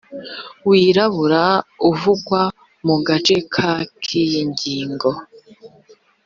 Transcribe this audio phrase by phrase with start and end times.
[0.69, 1.43] wirabura
[1.89, 2.41] uvugwa
[2.85, 3.71] mu gace ka
[4.03, 5.09] k iyi ngingo